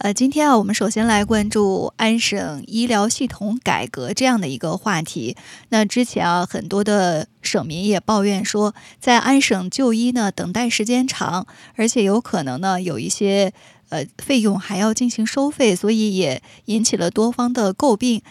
[0.00, 5.36] 呃，今天啊，我们首先来关注安省医疗系统改革这样的一个话题。
[5.68, 13.52] 那之前啊，很多的省民也抱怨说，在安省就医呢，等待时间长，而且有可能呢，有一些
[13.90, 18.22] 呃费用还要进行收费，所以也引起了多方的诟病。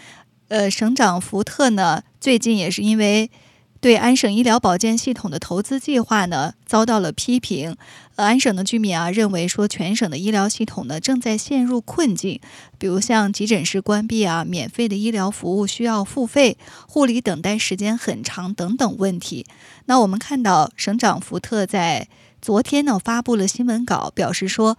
[0.47, 3.29] 呃，省长福特呢，最近也是因为。
[3.81, 7.77] 对安省医疗保健系统的投资计划呢，遭到了批评。
[8.19, 12.41] 呃，安省的居民啊，认为说全省的医疗系统呢正在陷入困境，
[12.77, 19.45] 比如像急诊室关闭啊，免费的医疗服务需要付费，护理等待时间很长等等问题。
[19.85, 22.09] 那我们看到省长福特在
[22.41, 24.77] 昨天呢发布了新闻稿，表示说。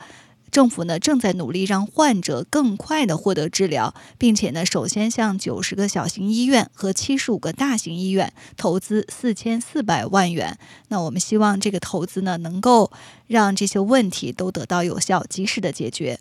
[0.50, 10.58] 政府呢正在努力让患者更快的获得治疗，并且呢，首先向九十个小型医院和七十五个大型医院投资四千四百万元。
[10.88, 12.90] 那我们希望这个投资呢，能够
[13.26, 16.18] 让这些问题都得到有效、及时的解决。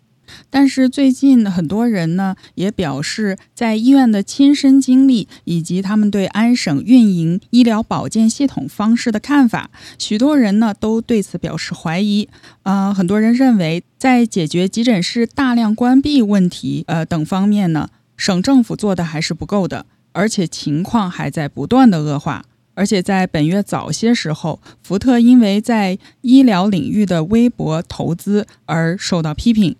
[0.50, 12.28] 但是最近很多人呢也表示，在医院的亲身经历以及他们对安省运营医疗保健系统方式的看法，许多人呢都对此表示怀疑。
[12.62, 22.44] 呃，很多人认为，在解决急诊室大量关闭问题呃等方面呢，省政府做的还是不够的，而且情况还在不断的恶化。
[22.74, 29.76] 而且在本月早些时候，福特因为在医疗领域的微薄投资而受到批评。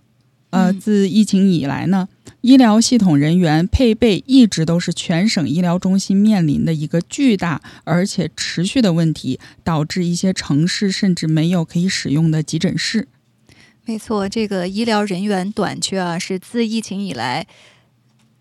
[0.51, 2.09] 呃，自疫情以来呢，
[2.41, 13.09] 医疗系统人员配备一直都是全省医疗中心面临的一个巨大而且持续的问题，导致一些城市甚至没有可以使用的急诊室。
[13.85, 17.47] 没错，这个医疗人员短缺啊，是自疫情以来。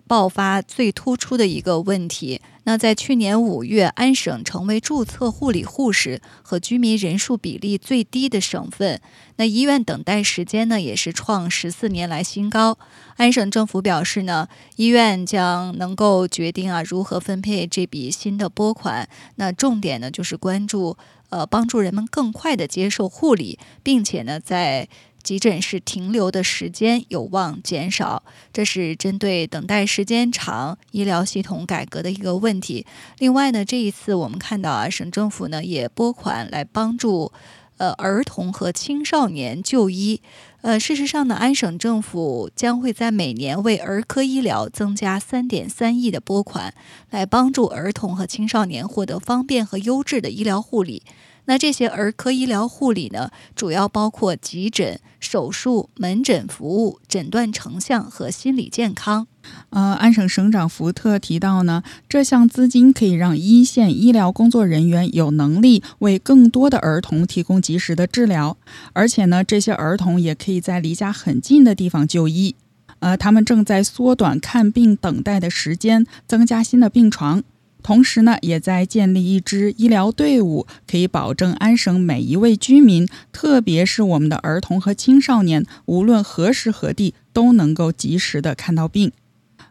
[0.07, 2.41] 爆发最突出的一个问题。
[2.69, 9.01] 那在去年五月，安省成为注册护理护士和居民人数比例最低的省份。
[9.37, 12.77] 那医院等待时间呢，也是创十四年来新高。
[13.17, 19.09] 安省政府表示呢，医院将能够决定啊如何分配这笔新的拨款。
[19.37, 20.95] 那重点呢，就是关注
[21.29, 24.87] 呃帮助人们更快的接受护理，并且呢在。
[25.21, 32.85] 急诊室停留的时间有望减少，这是针对等待时间长、医疗系统改革的一个问题。
[33.17, 37.31] 另外呢，这一次我们看到啊，省政府呢也拨款来帮助
[37.77, 40.21] 呃儿童和青少年就医。
[40.61, 46.73] 呃，事实上呢，安省政府将会在每年为儿科医疗增加三点三亿的拨款，
[47.11, 51.03] 来帮助儿童和青少年获得方便和优质的医疗护理。
[51.49, 59.25] 那这些儿科医疗护理呢，主要包括急诊、手术、门诊服务、诊断成像和心理健康。
[59.71, 68.55] 呃，安省省长福特提到呢，这项资金可以让一线医疗工作人员有能力为更多的儿童提供及时的治疗，
[68.93, 72.55] 而且呢，这些儿童也可以在离家很近的地方就医。
[72.99, 77.41] 呃，他们正在缩短看病等待的时间，增加新的病床。
[77.81, 89.11] 同时呢，也在建立一支医疗队伍，可以保证安省每一位居民，特别是我们的儿童和青少年，无论何时何地都能够及时的看到病。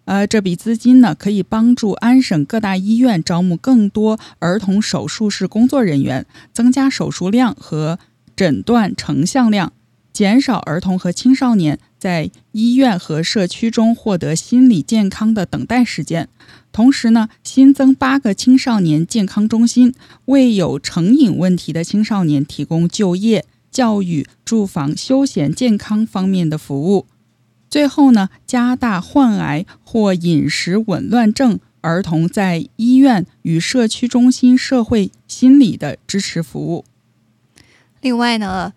[0.07, 7.99] 呃，这笔资金呢，可以帮助安省各大医院招募更多儿童手术室工作人员，增加手术量和
[8.35, 9.75] 诊断成像量，
[10.19, 16.29] 减少儿童和青少年在医院和社区中获得心理健康的等待时间。
[16.73, 27.06] 同时呢，新增八个青少年健康中心，为有成瘾问题的青少年提供就业、教育、住房、休闲、健康方面的服务。
[27.71, 36.85] 最后呢，加大患癌或饮食紊乱症儿童在医院与社区中心社会心理的支持服务。
[38.00, 38.73] 另外呢。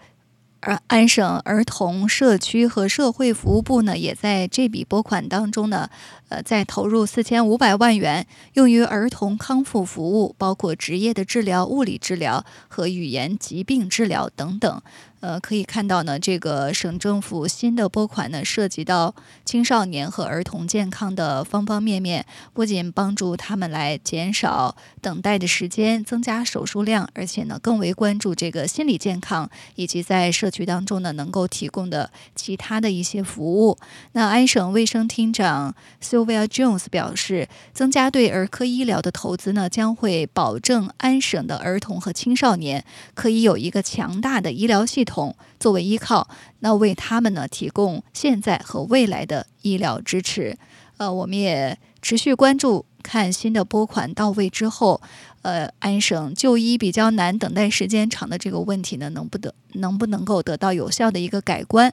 [0.61, 5.89] 而安省儿童社区和社会服务部呢，也在这笔拨款当中呢，
[6.29, 14.81] 呃，在投入四千五百万元，用于儿童康复服务，包括职业的治疗、物理治疗和语言疾病治疗等等。
[15.21, 19.13] 呃，可以看到呢，这个省政府新的拨款呢，涉及到
[19.45, 33.77] 青少年和儿童健康的方方面面，不仅帮助他们来减少等待的时间，增加手术量，而且呢，更为关注这个心理健康以及在社区当中呢，能够提供的其他的一些服务。
[34.13, 42.83] 那安省卫生厅长 Sylvia Jones 表示，增加对儿科医疗的投资呢，将会保证安省的儿童和青少年
[43.13, 45.10] 可以有一个强大的医疗系统。
[45.11, 46.29] 统作为依靠，
[46.59, 50.57] 那为他们呢提供现在和未来的医疗支持。
[50.97, 55.01] 呃，我们也持续关注，看新的拨款到位之后，
[55.41, 61.91] 呃，安省就医比较难、等待时间长的这个问题呢，能不得能不能够得到有效的一个改观？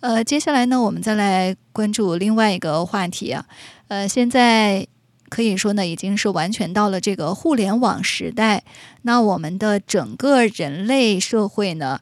[0.00, 3.46] 呃，接下来呢，我们再来关注另外一个话题啊。
[3.86, 4.84] 呃，现在
[5.28, 8.64] 可以说呢，已经是完全到了这个互联网时代，
[9.02, 12.00] 那我们的整个人类社会呢？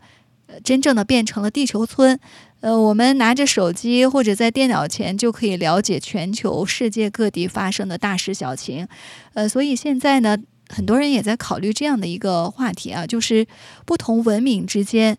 [0.63, 2.19] 真正的变成了地球村，
[2.61, 8.87] 呃，我们拿着手机或者在电脑前就可以了解全球世界各地发生的大事小情，
[9.35, 10.37] 呃，所以现在呢，
[10.69, 13.47] 很多人也在考虑这样的一个话题啊，就是
[13.85, 15.17] 不同文明之间，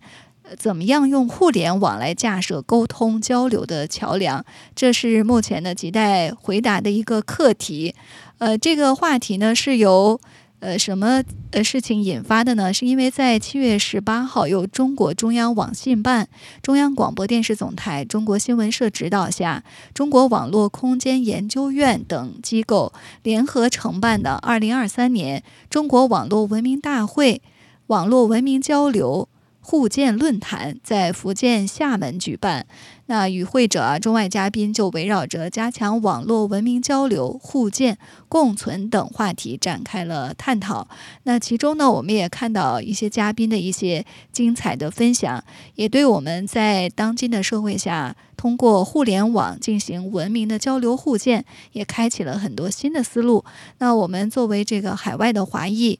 [0.58, 4.46] 怎么样用互联网来架设沟通交流的桥梁，
[4.76, 7.94] 这是目前的亟待回答的一个课题，
[8.40, 10.20] 呃，这个话题呢是由。
[10.60, 12.74] 呃，什么呃事情引发的呢？
[12.74, 16.28] 是因为在七月十八号，由中国中央网信办、
[16.64, 19.64] 中央广播电视总台、中国新闻社指导下，
[19.94, 27.44] 中国网络空间研究院等机构联合承办的二零二三年中国网络文明大会
[27.88, 29.30] 网络文明交流。
[29.70, 32.66] 互鉴论坛在福建厦门举办，
[33.08, 37.98] 那与会者啊，中外嘉宾就围绕着加强网络文明交流、互鉴
[38.30, 40.88] 共存等话题展开了探讨。
[41.24, 45.44] 那其中呢，我们也看到一些嘉宾的一些精彩的分享，
[45.76, 51.44] 也对我们在当今的社会下通过互联网进行文明的交流互鉴，
[51.74, 53.44] 也开启了很多新的思路。
[53.80, 56.00] 那我们作为这个海外的华裔。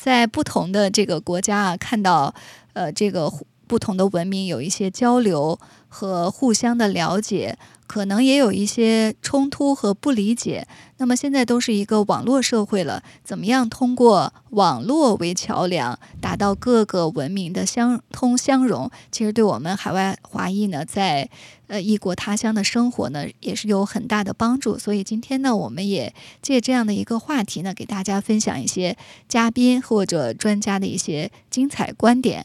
[0.00, 2.32] 在不同的这个国家啊，看到
[2.72, 3.28] 呃这个
[3.68, 7.58] 不同的文明有一些交流和互相的了解。
[7.88, 10.68] 可能也有一些冲突和不理解。
[10.98, 18.90] 那么现在都是一个网络社会了，怎么样通过网络为桥梁，达到各个文明的相通相融？
[19.10, 21.30] 其实对我们海外华裔呢，在
[21.68, 24.78] 呃异国他乡的生活呢，也是有很大的帮助。
[24.78, 26.12] 所以今天呢，我们也
[26.42, 32.44] 借这样的一个话题呢，给大家分享一些嘉宾或者专家的一些精彩观点。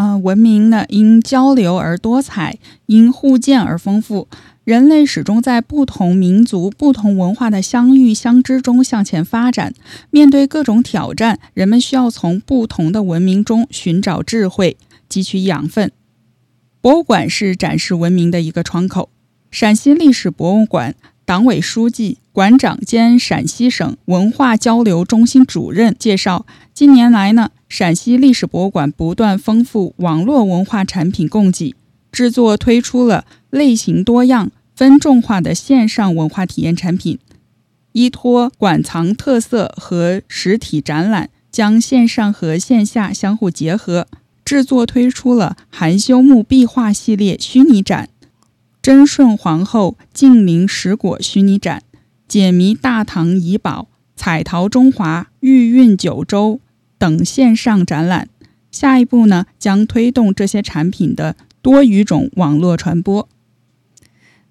[0.00, 4.28] 嗯，文明呢，因交流而多彩，因互鉴而丰富。
[4.62, 9.74] 人类始终在不同民族、不同文化的相遇相知中向前发展。
[10.10, 14.76] 面对各种挑战，人们需要从不同的文明中寻找智慧，
[15.10, 15.90] 汲取养分。
[16.80, 19.10] 博物馆是展示文明的一个窗口。
[19.50, 20.94] 陕西历史博物馆
[21.28, 31.74] 党委书记、馆长兼陕西省文化交流中心主任介绍，近年来呢，陕西历史博物馆不断丰富网络文化产品供给，
[32.10, 34.50] 制作推出了类型多样。
[34.74, 37.18] 分众化的线上文化体验产品，
[37.92, 44.06] 依托馆藏特色和实体展览，将线上和线下相互结合，
[44.46, 48.08] 制作推出了含羞木壁画系列虚拟展、
[48.88, 51.82] 贞顺皇后净灵石果虚拟展、
[52.26, 53.86] 解谜大唐遗宝、
[54.16, 56.58] 彩陶中华、玉韵九州
[56.96, 58.30] 等线上展览。
[58.70, 63.28] 下一步呢，将推动这些产品的多语种网络传播。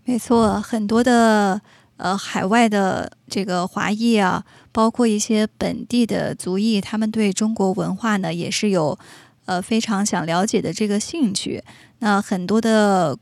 [0.05, 1.59] 没错，很多的
[1.95, 8.99] 呃海外的这个华裔啊，包括一些本地的族裔，他们对中国文化呢也是有
[9.45, 11.63] 呃非常想了解的这个兴趣。
[11.97, 13.17] 那很多的。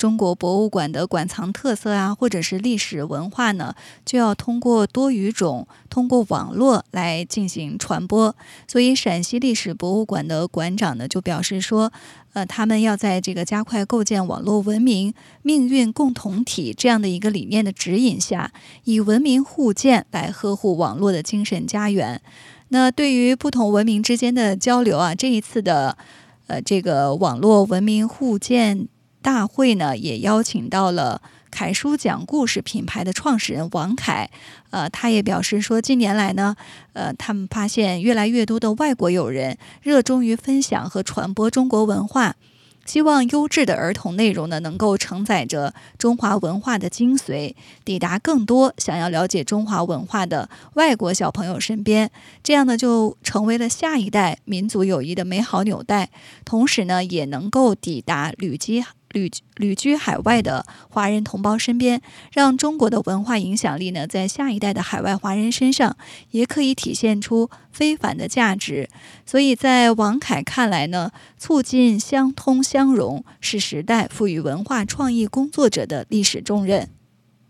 [0.00, 8.34] 中国博物馆的馆藏特色啊，或者是历史文化呢，就要通过多语种、通过网络来进行传播。
[8.66, 11.92] 所以，陕西历史博物馆的馆长呢，就表示说，
[12.32, 18.50] 呃，他们要在这个加快构建网络文明命运共同体这样的一个理念的指引下，
[18.84, 22.22] 以文明互鉴来呵护网络的精神家园。
[22.68, 25.98] 那对于不同文明之间的交流啊，这一次的
[26.46, 28.88] 呃这个网络文明互鉴。
[29.22, 34.30] 大会呢也邀请到了凯叔讲故事品牌的创始人王凯，
[34.70, 36.54] 呃，他也表示说，近年来呢，
[36.92, 42.36] 呃，他们发现越来越多的外国友人热衷于分享和传播中国文化，
[42.84, 52.10] 希望优质的儿童内容呢，能够承载着中华文化的精髓，抵达更多想要了解中华文化的外国小朋友身边。
[52.44, 56.10] 这样呢，就成为了下一代民族友谊的美好纽带，
[56.44, 58.84] 同时呢，也能够抵达旅居。
[59.12, 62.00] 旅旅居海外的华人同胞身边，
[62.32, 65.96] 让中国的文化影响力呢，在下一代的海外华人身上
[66.30, 68.88] 也可以体现出非凡的价值。
[69.26, 76.88] 所以在王凯看来呢，促进相通相融是时代赋予文化创意工作者的历史重任。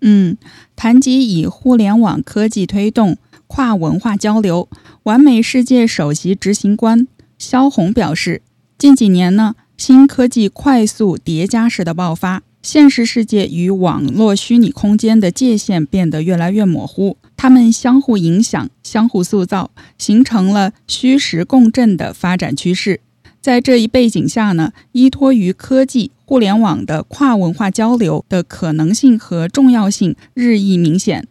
[0.00, 0.38] 嗯，
[0.76, 4.66] 谈及以互联网科技推动跨文化交流，
[5.02, 8.40] 完美世界首席执行官肖红表示，
[8.78, 9.56] 近几年呢。
[9.80, 23.00] 新科技快速叠加式的爆发，现实世界与网络虚拟空间的界限变得越来越模糊，它们相互影响、相互塑造，形成了虚实共振的发展趋势。
[23.40, 31.26] 在这一背景下呢，依托于科技互联网的跨文化交流的可能性和重要性日益明显。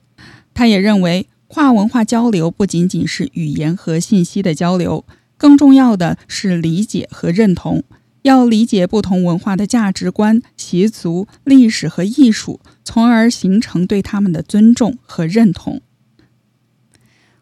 [0.56, 5.06] 他也认为，跨文化交流不仅仅是语言和信息的交流，
[5.38, 7.84] 更重要的是理解和认同。
[8.24, 15.82] 要理解不同文化的价值观、习俗、历史和艺术，从而形成对他们的尊重和认同。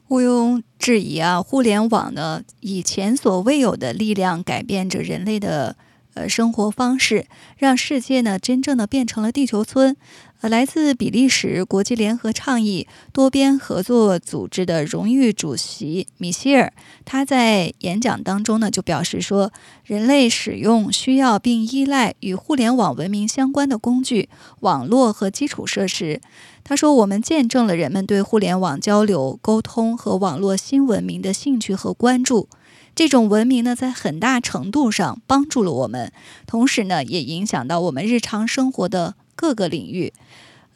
[0.10, 5.76] 毋庸置疑啊，互联网呢以前所未有的力量改变着人类的
[6.14, 7.26] 呃生活方式，
[7.58, 9.98] 让世界呢真正的变成了地球村。
[10.40, 16.72] 呃，来自比利时国际联合倡议多边合作组织的荣誉主席米歇尔，
[17.06, 19.52] 他在演讲当中呢就表示说，
[19.84, 24.30] 人类使用、需要并依赖与互联网文明相关的工具、
[24.60, 26.22] 网络和基础设施。
[26.64, 32.48] 他说，我们见证了人们对互联网交流、沟通和网络新文明的兴趣和关注。
[32.94, 36.12] 这种文明呢，在很大程度上帮助了我们，
[36.46, 39.16] 同时呢，也影响到我们日常生活的。
[39.38, 40.12] 各个领域，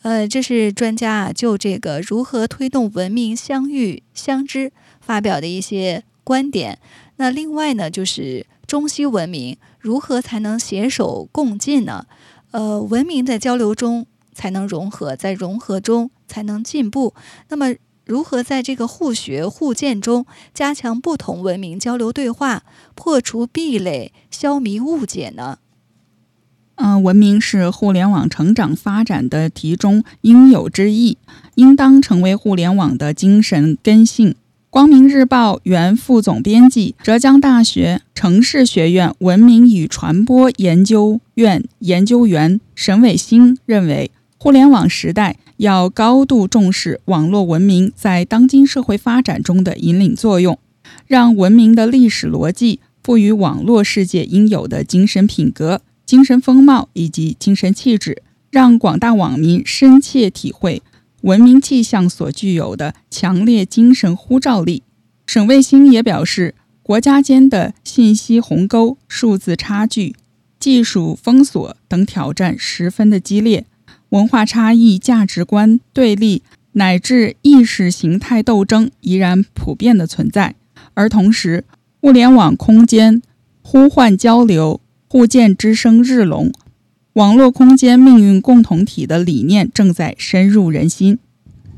[0.04, 6.78] 呃，这是专家啊就这个如何推动文明相遇相知发表的一些观点。
[7.18, 12.06] 那另外呢，就是中西文明如何才能携手共进呢？
[12.52, 17.14] 呃，文明在交流中才能融合，在融合中才能进步。
[17.50, 17.76] 那么，
[18.06, 22.64] 如何在这个互学互鉴中加强不同文明交流对话，
[22.94, 25.60] 破除壁垒，消弭误解呢？
[26.76, 31.18] 嗯，文明是互联网成长发展的题中应有之义，
[31.56, 34.36] 应当成为互联网的精神根性。
[34.70, 50.58] 光明日报原副总编辑、浙江大学城市学院文明与传播研究院研究员沈伟星认为，互联网时代要高度重视网络文明在当今社会发展中的引领作用，
[51.06, 55.82] 让文明的历史逻辑赋予网络世界应有的精神品格。
[56.12, 60.84] 精神风貌以及精神气质，让广大网民深切体会
[61.22, 64.84] 文明气象所具有的强烈精神呼召力。
[65.26, 66.54] 沈卫星也表示，
[66.84, 70.14] 国家间的信息鸿沟、数字差距、
[70.60, 73.66] 技术封锁等挑战十分的激烈，
[74.10, 80.56] 文化差异、价值观对立乃至意识形态斗争依然普遍的存在。
[80.94, 81.64] 而同时，
[82.02, 83.22] 互联网空间
[83.62, 84.82] 呼唤交流。
[85.12, 86.54] 互鉴之声日隆，
[87.16, 91.20] 网络空间命运共同体的理念正在深入人心。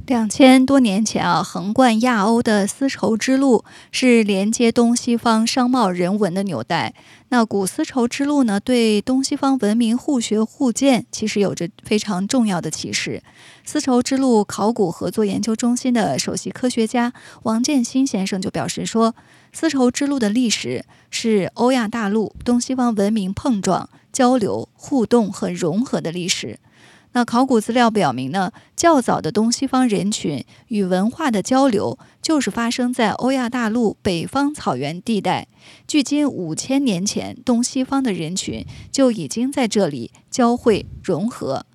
[0.05, 6.93] 两千多年前啊，横贯亚欧的丝绸之路是连接东西方商贸人文的纽带。
[7.29, 13.23] 那古丝绸之路呢，对东西方文明互学互鉴，其实有着非常重要的启示。
[13.65, 17.11] 丝绸之路考古合作研究中心的首席科学家
[17.41, 19.15] 王建新先生就表示说。
[19.53, 26.59] 丝绸之路的历史是欧亚大陆东西方文明碰撞、交流、互动和融合的历史。
[27.15, 35.47] 那考古资料表明呢，较早的东西方人群与文化的交流就是发生在欧亚大陆北方草原地带。
[35.87, 41.67] 距今五千年前，东西方的人群就已经在这里交汇融合。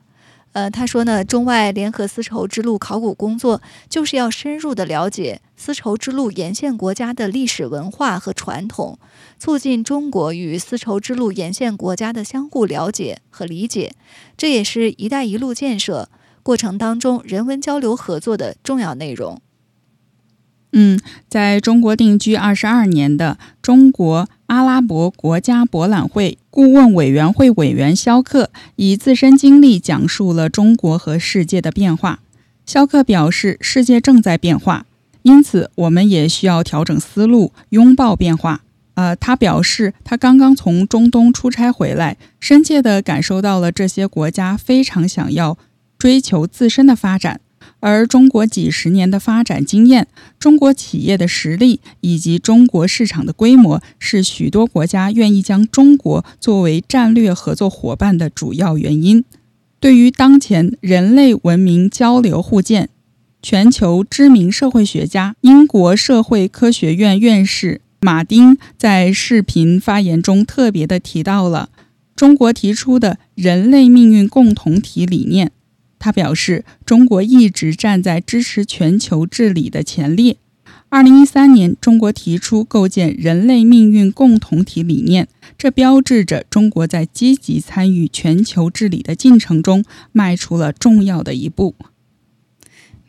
[0.52, 8.98] 呃，他说呢，中外联合丝绸之路考古工作，就是要深入的了解丝绸之路沿线国家的历史文化和传统，
[9.40, 13.92] 促进中国与丝绸之路沿线国家的相互了解和理解。
[14.36, 16.08] 这也是一带一路建设
[16.44, 19.42] 过程当中人文交流合作的重要内容。
[20.72, 32.20] 嗯，在中国定居二十二年的中国阿拉伯国家博览会顾问委员会委员肖克以自身经历讲述了中国和世界的变化。
[32.66, 34.84] 肖克表示，世界正在变化，
[35.28, 38.62] 因此我们也需要调整思路，拥抱变化。
[38.94, 45.58] 呃，他表示，他刚刚从中东出差回来，深切地感受到了这些国家非常想要
[45.98, 47.42] 追求自身的发展，
[47.80, 50.08] 而中国几十年的发展经验、
[50.38, 59.22] 中国企业的实力以及中国市场的规模，是许多国家愿意将中国作为战略合作伙伴的主要原因。
[59.78, 62.88] 对于当前人类文明交流互鉴，
[63.50, 67.80] 全球知名社会学家、英国社会科学院院士。
[67.98, 71.70] 马丁在视频发言中特别的提到了
[72.14, 75.50] 中国提出的人类命运共同体理念。
[75.98, 80.36] 他表示，中国一直站在支持全球治理的前列。
[80.90, 85.26] 二零一三年，中国提出构建人类命运共同体理念，
[85.56, 91.74] 这标志着中国在积极参与全球治理的进程中迈出了重要的一步。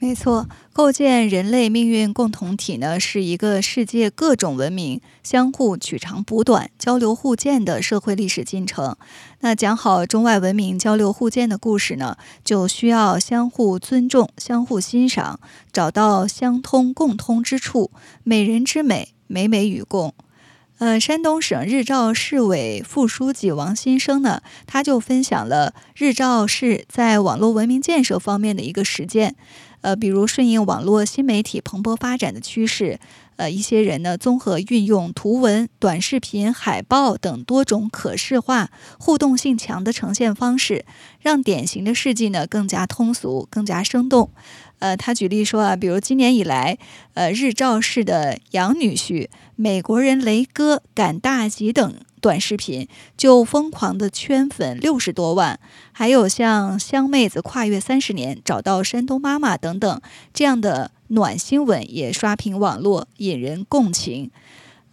[0.02, 8.96] 没错，构建人类命运共同体呢，是一个世界各种文明相互取长补短、交流互鉴的社会历史进程。
[9.42, 12.16] 那讲好中外文明交流互鉴的故事呢，
[12.46, 15.42] 就需要相互尊重、相互欣赏，
[15.74, 17.92] 找到相通共通之处，
[18.24, 20.14] 美人之美，美美与共。
[20.78, 29.36] 呃，山东省日照市委副书记王新生呢，他就分享了日照市在网络文明建设方面的一个实践。
[29.82, 33.00] 呃，比如顺应网络新媒体蓬勃发展的趋势，
[33.38, 38.70] 呃，一些人呢综合运用图文、短视频、海报等多种可视化、
[39.00, 40.86] 互动性强的呈现方式，
[41.22, 44.30] 让典型的事迹呢更加通俗、更加生动。
[44.80, 46.78] 呃，他举例说啊，比如今年以来，
[47.14, 51.96] 呃，日照市的杨女婿、美国人雷哥赶大集等。
[52.22, 55.60] 短视频就疯狂的圈粉六十多万，
[55.92, 60.02] 还有像香妹子跨越三十年找到山东妈妈等等
[60.34, 64.32] 这样的暖新闻也刷屏网络，引人共情。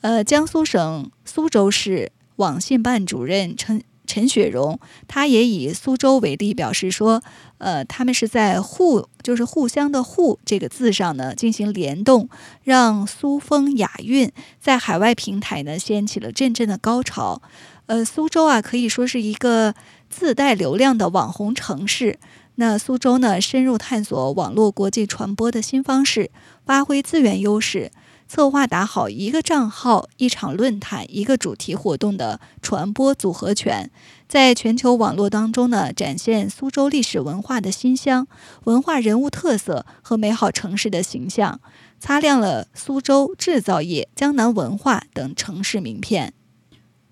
[0.01, 3.83] 呃，江苏省苏州市网信办主任陈。
[4.09, 4.79] 陈雪荣，
[5.09, 7.25] 他也以苏州为例，表示说，
[7.59, 12.29] 呃，他们是在“互”就是互相的“互”这个字上呢进行联动，
[12.63, 17.41] 让苏风雅韵在海外平台呢掀起了阵阵的高潮。
[17.87, 19.75] 呃，苏州啊可以说是一个
[20.11, 22.19] 自带流量的网红城市。
[22.57, 26.31] 那苏州呢深入探索网络国际传播的新方式，
[26.65, 27.91] 发挥资源优势。
[28.29, 33.91] 策划打好一个账号、一场论坛、一个主题活动的传播组合拳，
[34.29, 38.27] 在全球网络当中呢，展现苏州历史文化的新香、
[38.65, 41.61] 文化人物特色和美好城市的形象，
[42.01, 46.35] 擦亮了苏州制造业、江南文化等城市名片。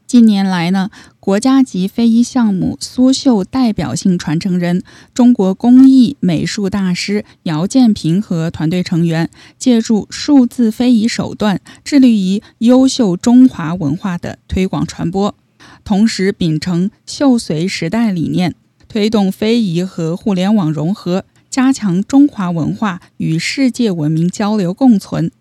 [0.06, 15.34] 近年来呢，国家级非遗项目苏绣代表性传承人、中国工艺美术大师姚建平和团队成员，借助数字非遗手段，致力于优秀中华文化的推广传播，
[15.82, 18.54] 同时秉承绣随时代理念，
[18.86, 25.32] 推动非遗和互联网融合，加强中华文化与世界文明交流共存。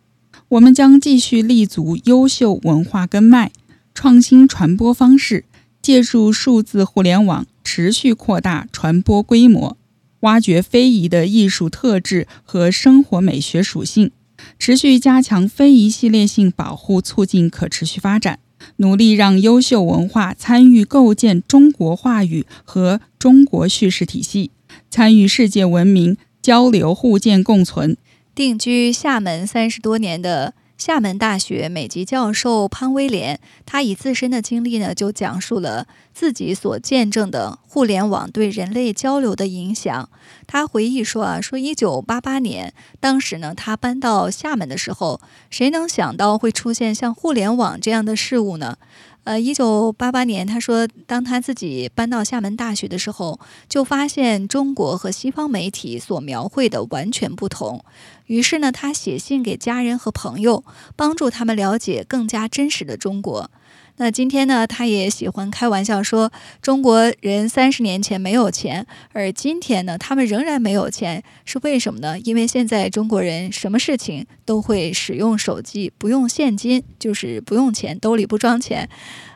[0.49, 3.51] 我们将继续立足优秀文化根脉。
[3.93, 5.45] 创新传播方式，
[5.81, 9.77] 借助数字互联网持续扩大传播规模，
[10.21, 14.11] 挖掘非遗的艺术特质和生活美学属性，
[14.57, 18.39] 持续加强非遗系列性保护，促进可持续发展，
[18.77, 24.51] 努力让优秀文化参与构建中国话语和中国叙事体系，
[24.89, 27.95] 参与世界文明交流互鉴共存。
[28.33, 30.55] 定居厦门三十多年的。
[30.77, 40.09] 厦门大学美籍教授潘威廉，他以自身的经历呢，就讲述了自己所见证的互联网对人类交流的影响。
[40.45, 48.77] 他回忆说啊，说一九八八年，当时呢，他搬到厦门的时候，谁能想到会出现像互联网这样的事物呢？
[49.23, 57.85] 呃，一九八八年，他说，当他自己搬到厦门大学的时候，就发现中国和西方媒体所描绘的完全不同。
[58.25, 60.65] 于是呢，他写信给家人和朋友，
[60.97, 63.49] 帮助他们了解更加真实的中国。
[63.97, 72.17] 那今天呢，他也喜欢开玩笑说，中国人三十年前没有钱，而今天呢，他们仍然没有钱，是为什么呢？
[72.19, 78.89] 因为现在中国人什么事情都会使用手机，不用现金，就是不用钱，兜里不装钱。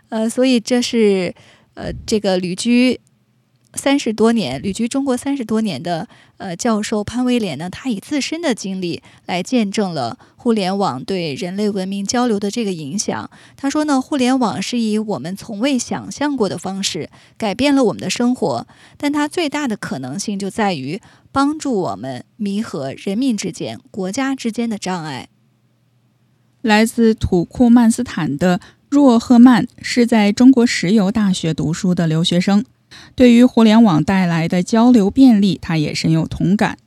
[0.10, 1.34] 呃，所以这是
[1.76, 3.00] 呃，这个旅居。
[3.78, 13.30] 三十多年旅居中国三十多年的呃教授潘威廉呢，他以自身的经历来见证了互联网对人类文明交流的这个影响。
[13.56, 21.00] 他说呢，互联网是以我们从未想象过的方式改变了我们的生活，但它最大的可能性就在于
[21.32, 25.30] 帮助我们弥合人民之间、国家之间的障碍。
[26.62, 28.60] 来自土库曼斯坦的。
[28.90, 32.64] 若赫曼是在中国石油大学读书的留学生，
[33.16, 36.78] 对于互联网带来的交流便利，他也深有同感。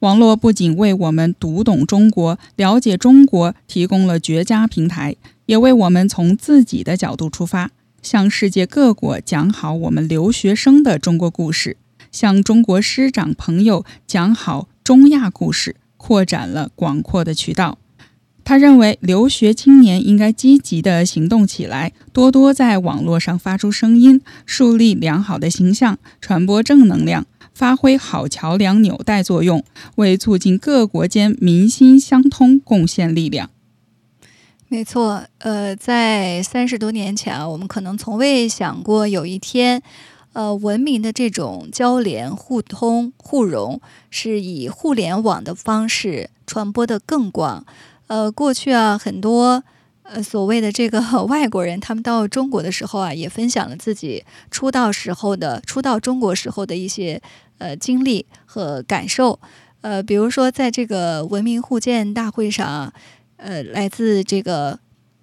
[0.00, 5.16] 网络不仅为我们读懂中国、了解中国提供了绝佳平台，
[5.46, 7.70] 也为我们从自己的角度出发，
[8.02, 11.76] 向世界各国讲好我们留学生的中国故事，
[12.12, 17.78] 向中国师长朋友讲好中亚故事，扩展了广阔的渠道。
[18.46, 29.64] 他认为，留学青年应该积极地行动起来，多多在网络上发出声音，树立良好的形象，传播正能量，发挥好桥梁纽带作用，
[29.96, 33.50] 为促进各国间民心相通贡献力量。
[34.68, 39.82] 没错，呃，在三十多年前啊，我们可能从未想过有一天，
[40.34, 47.66] 呃，文明的这种交联、互通、互融，是以互联网的方式传播的更广。
[48.06, 49.62] 呃，过去啊，很多
[50.02, 57.20] 呃所谓的这个 外国人，他们到中国的时候啊，也分享了自己出道时候的出道中国时候的一些
[57.58, 59.38] 呃经历和感受。
[59.80, 62.92] 呃，比如说在这个文明互鉴大会上，
[63.36, 64.78] 呃，来自这个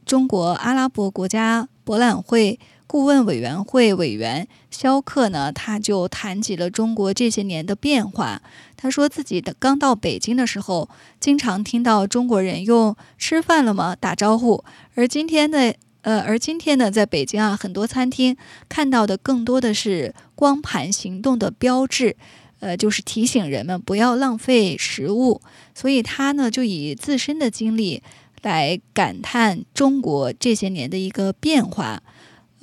[0.06, 2.60] 中国阿拉伯国家博览会。
[2.94, 8.40] 顾问委员会委员肖克呢，他就谈及了中国这些年的变化。
[8.78, 10.88] 他说自己的刚到北京的时候，
[11.20, 18.38] 经常听到中国人用“吃饭了吗”打招呼，而今天的呃，而今天呢，在北京啊，很多餐厅
[18.70, 22.16] 看到的更多的是光盘行动的标志，
[22.60, 25.42] 呃，就是提醒人们不要浪费食物。
[25.74, 28.04] 所以他呢，就以自身的经历
[28.44, 32.04] 来感叹中国这些年的一个变化。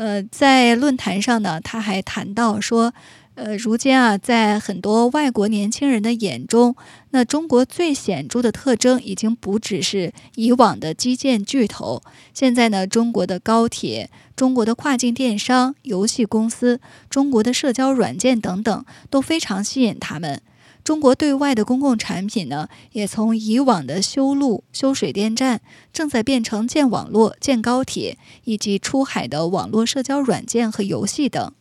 [0.01, 2.95] 呃，在论坛上呢，他还谈到说，
[3.35, 6.75] 呃，如今啊，在很多外国年轻人的眼中，
[7.11, 12.01] 那中国最显著的特征已经不只是以往的基建巨头，
[12.33, 20.41] 现在呢，中国的高铁、中国的跨境电商、游戏公司、中国的社交软件等等，都非常吸引他们。
[20.91, 25.61] 中国对外的公共产品呢，也从以往的修路、修水电站，
[25.93, 31.53] 正在变成建网络、建高铁，以及出海的网络社交软件和游戏等。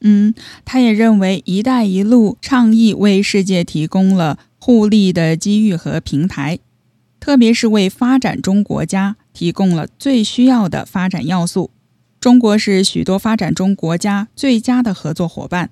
[0.00, 6.58] 嗯，他也认为“一带一路”倡议为世界提供了互利的机遇和平台，
[7.20, 11.70] 特别是为发展中国家提供了最需要的发展要素。
[12.18, 15.68] 中国是许多发展中国家最佳的合作伙伴。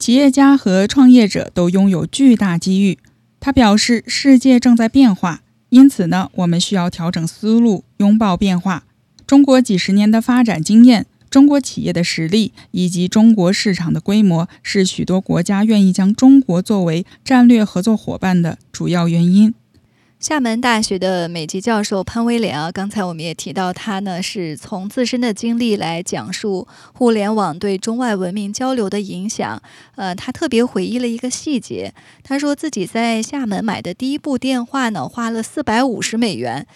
[0.00, 2.98] 企业家和创业者都拥有巨大机遇。
[3.38, 8.84] 他表示，世界正在变化，因此呢，我们需要调整思路，拥抱变化。
[9.26, 19.52] 中国几十年的发展经验、中国企业的实力以及中国市场的规模，是许多国家愿意将中国作为战略合作伙伴的主要原因。
[20.20, 29.62] 厦门大学的美籍教授潘威廉啊，刚才我们也提到，他呢是从自身的经历来讲述互联网对中外文明交流的影响。
[29.96, 36.66] 呃，他特别回忆了一个细节，他说自己在厦门买的第一部电话呢，花了四百五十美元，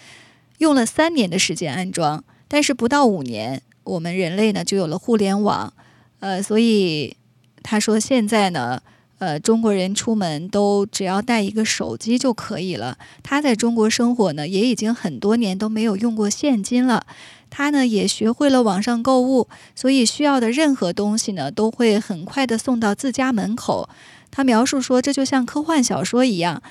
[0.57, 5.71] 用了三年的时间安装，但是不到五年，我们人类呢就有了互联网。
[6.19, 7.15] 呃，所以
[7.61, 8.81] 他说现在呢。
[9.17, 12.97] 呃，中国人出门都只要带一个手机就可以了。
[13.23, 17.05] 他在中国生活呢，也已经很多年都没有用过现金了。
[17.49, 23.87] 他呢也学会了网上购物，所以需要的任何东西呢，都会很快的送到自家门口。
[24.29, 26.61] 他描述说，这就像科幻小说一样。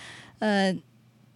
[0.40, 0.76] 呃，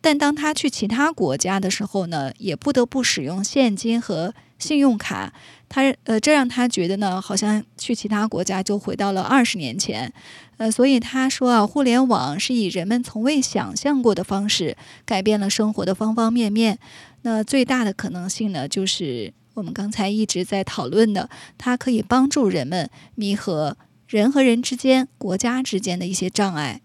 [0.03, 5.33] 但当他去其他国家的时候呢，也不得不使用现金和信用卡。
[5.71, 10.11] 他呃，这让他觉得呢，好像去其他国家就回到了二十年前，
[10.57, 16.79] 呃，所以他说啊，互联网是以人们从未想象过的方式改变了生活的方方面面。
[17.21, 26.81] 那最大的可能性呢，就是我们刚才一直在讨论的，它可以帮助人们弥合人和人之间、国家之间的一些障碍。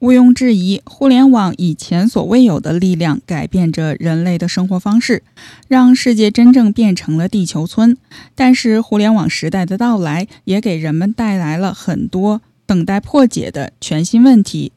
[0.00, 5.22] 毋庸置疑，互联网以前所未有的力量改变着人类的生活方式，
[5.66, 7.96] 让世界真正变成了地球村。
[8.34, 14.72] 但是，互联网时代的到来也给人们带来了很多等待破解的全新问题。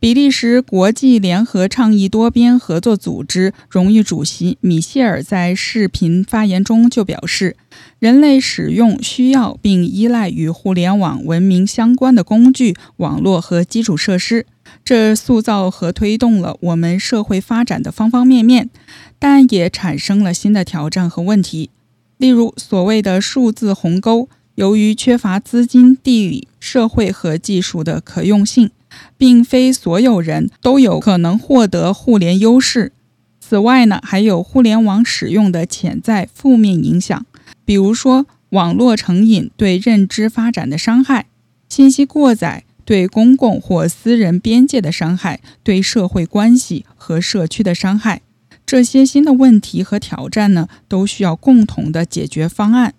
[0.00, 7.56] 比利时国际联合倡议多边合作组织荣誉主席米歇尔在视频发言中就表示
[7.98, 14.46] ：“人类使用、需要并依赖与互联网文明相关的工具、网络和基础设施。”
[14.88, 18.70] 这塑造和推动了我们社会发展的方方面面，
[19.18, 21.68] 但也产生了新的挑战和问题。
[22.16, 28.70] 例如，所谓的数字鸿沟，由于缺乏资金、地理、社会和技术的可用性，
[29.18, 32.92] 并非所有人都有可能获得互联优势。
[33.38, 37.26] 此外呢，还有互联网使用的潜在负面影响，
[37.66, 41.26] 比如说网络成瘾对认知发展的伤害，
[41.68, 48.22] 信息过载对公共或私人边界的伤害，对社会关系和社区的伤害。
[48.64, 52.94] 这些新的问题和挑战呢，都需要共同的解决方案。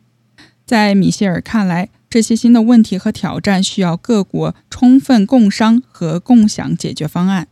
[0.63, 7.47] 在米歇尔看来，这些新的问题和挑战需要各国充分共商和共享解决方案。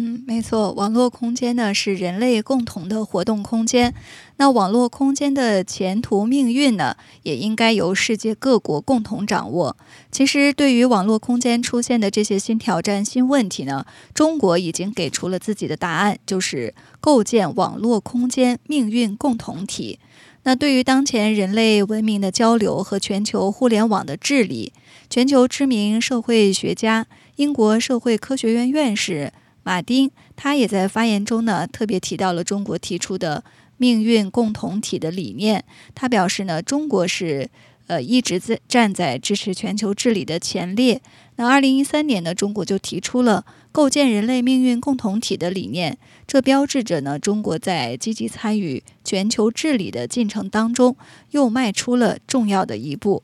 [0.00, 3.92] 嗯，没错，网络空间呢是人类共同的活动空间。
[4.36, 9.76] 那网络空间的前途命运呢，也应该由世界各国共同掌握。
[10.12, 13.84] 其实，对于网络空间出现的这些新挑战、新问题呢，
[14.14, 19.98] 中国已经给出了自己的答案，就是构建网络空间命运共同体。
[20.44, 24.72] 那对于当前人类文明的交流和全球互联网的治理，
[25.10, 29.32] 全球知名社会学家、英国社会科学院院士。
[29.68, 33.44] 马丁他也在发言中呢，特别提到了中国提出的
[33.76, 35.62] 命运共同体的理念。
[35.94, 37.50] 他表示呢，中国是
[37.86, 41.02] 呃一直在站在支持全球治理的前列。
[41.36, 50.96] 那二零一三年呢，中国就提出了构建人类命运共同体的理念，这标志着呢，中国在积极参与全球治理的进程当中
[51.32, 53.22] 又迈出了重要的一步。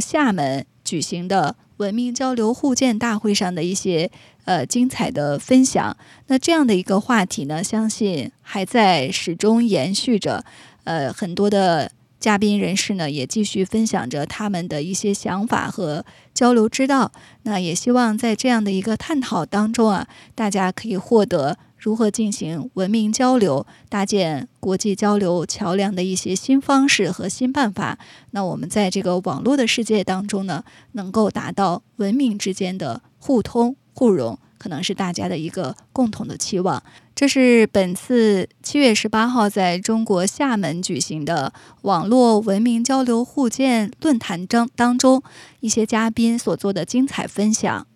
[0.00, 4.10] 厦门举行的文明交流互鉴大会上的一些。
[4.48, 5.94] 呃，精彩的分享。
[6.28, 10.42] 那这样的一个话题呢，相信还在始终延续着。
[10.84, 17.12] 呃，很多的嘉宾人士呢，也继续分享着他们的一些想法和交流之道。
[17.42, 27.98] 那也希望在这样的一个探讨当中啊，大家可以获得如何进行文明交流、搭建国际交流桥梁的一些新方式和新办法。
[28.30, 33.76] 那我们在这个网络的世界当中呢，能够达到文明之间的互通。
[33.98, 36.80] 互融可能是大家的一个共同的期望。
[37.16, 45.20] 这是本次七月十八号在中国厦门举行的网络文明交流互鉴论坛中当中
[45.58, 47.88] 一些嘉宾所做的精彩分享。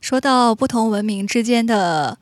[0.00, 2.18] 说到不同文明之间的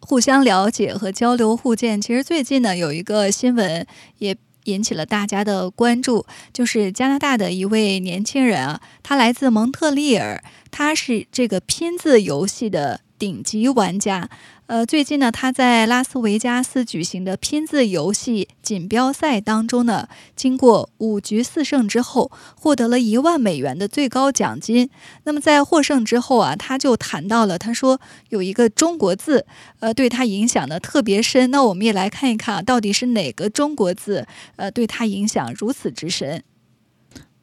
[0.00, 3.86] 互相了解和交流互鉴，其实最近呢有一个新闻
[4.18, 10.42] 也引起了大家的关注，就是加拿大的一位年轻人啊，他来自蒙特利尔。
[10.70, 14.28] 他是这个拼字游戏的顶级玩家，
[14.66, 24.88] 呃，最近呢，他在拉斯维加斯举行的拼字游戏锦标赛当中呢，经过五局四胜之后，获得了一万美元的最高奖金。
[25.24, 28.00] 那么在获胜之后啊，他就谈到了，他说
[28.30, 29.44] 有一个中国字，
[29.80, 31.50] 呃，对他影响呢特别深。
[31.50, 36.42] 那我们也来看一看，到底是哪个中国字，呃，对他影响如此之深。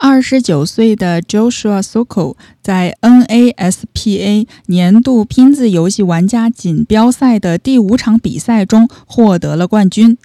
[0.04, 10.18] 二十九岁的 Joshua Soko 在 NASPA 年度拼字游戏玩家锦标赛的第五场比赛中获得了冠军。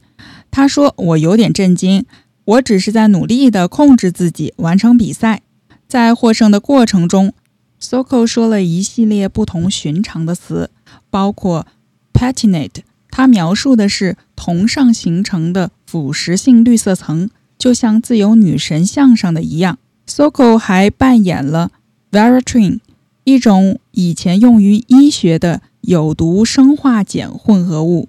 [0.50, 2.06] 他说：“我有点震惊，
[2.46, 5.42] 我只是在努力地控制自己完成比赛。”
[5.86, 7.34] 在获胜的过程中
[7.78, 10.70] ，Soko 说了一系列不同寻常的词，
[11.10, 11.66] 包括
[12.14, 17.28] “patinate”，它描述的是铜上形成的腐蚀性绿色层。
[17.58, 21.70] 就像自由女神像上的一样，Soko 还扮演了
[22.10, 22.80] Veratrine，
[23.24, 28.08] 一种以前用于医学的有毒生化碱混合物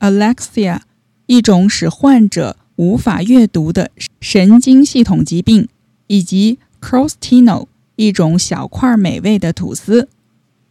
[0.00, 0.80] ；Alexia，
[1.26, 5.66] 一种使患者无法阅读的神经系统疾病；
[6.06, 10.08] 以及 Crostino，一种小块美味的吐司。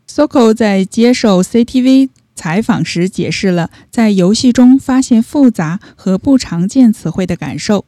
[0.09, 7.85] Soko 在接受 CTV 采访时解释了在游戏中发现复杂和不常见词汇的感受。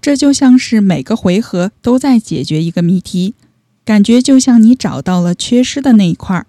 [0.00, 3.34] 这就像是每个回合都在解决一个谜题，
[3.84, 6.46] 感觉就像你找到了缺失的那一块儿。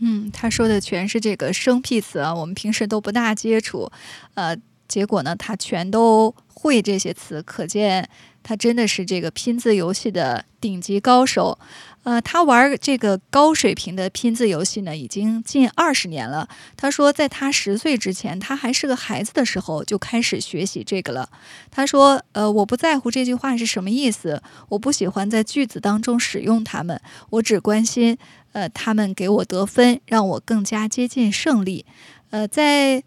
[0.00, 3.90] 嗯，他说的全是这个生僻词啊，我们平时都不大接触，
[4.34, 8.08] 呃，结果呢，他全都会这些词，可见
[8.42, 11.56] 他真的是这个拼字游戏的顶级高手。
[12.02, 16.48] 呃，他玩这个高水平的拼字游戏呢，已经近二十年了。
[16.74, 21.28] 他说，在他十岁之前，他还是个孩子的时候就开始学习这个了。
[21.70, 26.98] 他说：“呃，我不在乎这句话是什么意思，我不喜欢在句子当中使用它们，
[27.30, 28.16] 我只关心，
[28.52, 31.84] 呃，他们给我得分，让我更加接近胜利。”
[32.30, 33.04] 呃，在。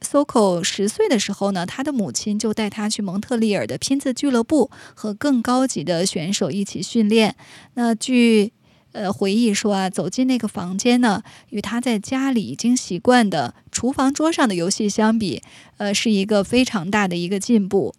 [0.00, 7.36] Soko 十岁的时候呢，他的母亲就带他去蒙特利尔的拼字俱乐部，和更高级的选手一起训练。
[7.74, 8.52] 那据
[8.92, 15.42] 呃回忆说啊，走进那个房间呢，与他在家里已经习惯的厨房桌上的游戏相比，
[15.76, 17.94] 呃，是一个非常大的一个进步。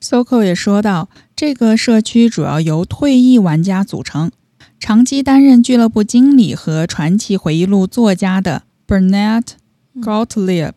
[0.00, 4.32] Soko 也说到，这个社区主要由退役玩家组成，
[4.80, 9.44] 长期担任俱乐部经理和传奇回忆录作家的 Bernard
[9.94, 10.72] Gottlieb。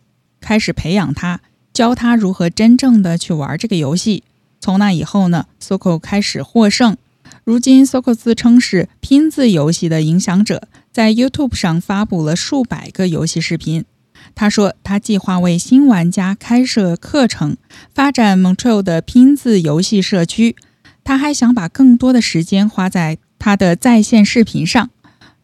[0.46, 1.40] 开始培养他，
[1.72, 4.22] 教他如何真正的去玩这个游戏。
[4.60, 6.96] 从那以后呢，Soko 开始获胜。
[7.42, 13.84] 如今，Soko 自称是拼字游戏的影响者，在 YouTube 上发布了数百个游戏视频。
[14.36, 17.56] 他说，他计划为新玩家开设课程，
[17.92, 20.54] 发展 Montreal 的拼字游戏社区。
[21.02, 24.90] 他还想把更多的时间花在他的在线视频上。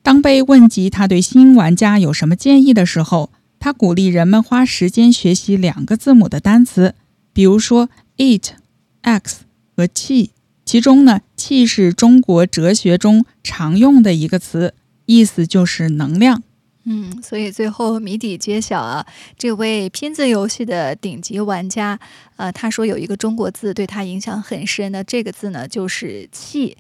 [0.05, 3.31] 当被问及他对新玩家有什么建议的时候，
[3.63, 6.97] 他鼓励人们花时间学习两个字母的单词，
[7.33, 8.55] 比如说 “it”、
[9.03, 9.45] “x”
[9.77, 10.33] 和“气”。
[10.67, 14.75] 其中呢，“气”是中国哲学中常用的一个词，
[15.07, 16.43] 意思就是能量。
[16.87, 19.07] 嗯，所以最后谜底揭晓啊！
[19.39, 22.01] 这位拼字游戏的顶级玩家，
[22.35, 26.77] 呃，他说有一个中国字对他影响很深的，这个字呢就是“气”。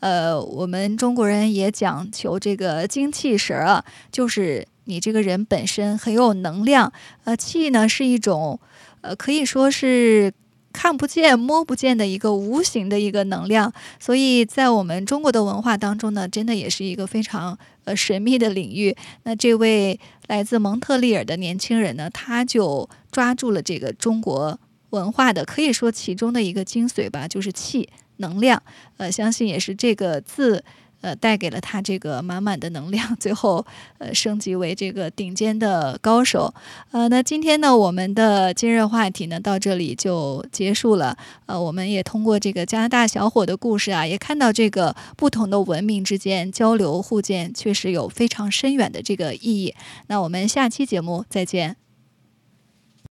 [0.00, 6.92] 呃，我们中国人也讲求这个精气神啊，就是你这个人本身很有能量。
[7.24, 8.58] 呃，气呢是一种，
[9.02, 10.32] 呃，可以说是。
[10.72, 18.94] 看不见、摸不见的一个无形的一个能量，所以在我们中国的文化当中呢，真的也是一个非常呃神秘的领域。
[19.22, 28.62] 那这位来自蒙特利尔的年轻人呢，他就抓住了这个中国文化的，可以说其中的一个精髓吧，就是气能量。
[28.98, 30.62] 呃，相信也是这个字。
[31.00, 33.64] 呃，带给了他这个满满的能量，最后
[33.98, 36.52] 呃升级为这个顶尖的高手。
[36.90, 41.16] 呃，那今天呢，我们的今日话题呢到这里就结束了。
[41.46, 49.74] 呃，我们也通过这个加拿大小伙的故事啊，也看到这个不同的文明之间交流互鉴，确实有非常深远的这个意义。
[50.08, 51.85] 那我们下期节目再见。